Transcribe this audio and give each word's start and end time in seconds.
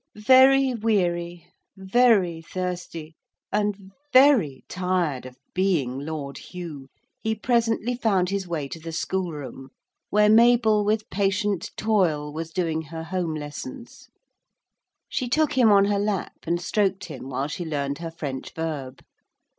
Very 0.15 0.73
weary, 0.73 1.45
very 1.77 2.41
thirsty, 2.41 3.13
and 3.51 3.91
very 4.11 4.63
tired 4.67 5.27
of 5.27 5.37
being 5.53 5.99
Lord 5.99 6.39
Hugh, 6.39 6.87
he 7.19 7.35
presently 7.35 7.93
found 7.93 8.31
his 8.31 8.47
way 8.47 8.67
to 8.69 8.79
the 8.79 8.93
schoolroom, 8.93 9.69
where 10.09 10.27
Mabel 10.27 10.83
with 10.83 11.07
patient 11.11 11.69
toil 11.77 12.33
was 12.33 12.49
doing 12.49 12.81
her 12.81 13.03
home 13.03 13.35
lessons. 13.35 14.09
She 15.07 15.29
took 15.29 15.53
him 15.53 15.71
on 15.71 15.85
her 15.85 15.99
lap 15.99 16.33
and 16.47 16.59
stroked 16.59 17.05
him 17.05 17.29
while 17.29 17.47
she 17.47 17.63
learned 17.63 17.99
her 17.99 18.09
French 18.09 18.55
verb. 18.55 19.03